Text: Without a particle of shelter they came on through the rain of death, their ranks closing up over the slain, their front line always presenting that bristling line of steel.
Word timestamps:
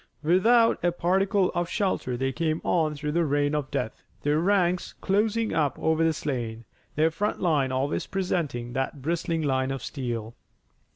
Without 0.23 0.83
a 0.83 0.91
particle 0.91 1.51
of 1.53 1.69
shelter 1.69 2.17
they 2.17 2.31
came 2.31 2.59
on 2.63 2.95
through 2.95 3.11
the 3.11 3.23
rain 3.23 3.53
of 3.53 3.69
death, 3.69 4.01
their 4.23 4.39
ranks 4.39 4.93
closing 4.99 5.53
up 5.53 5.77
over 5.77 6.03
the 6.03 6.11
slain, 6.11 6.65
their 6.95 7.11
front 7.11 7.39
line 7.39 7.71
always 7.71 8.07
presenting 8.07 8.73
that 8.73 9.03
bristling 9.03 9.43
line 9.43 9.69
of 9.69 9.83
steel. 9.83 10.33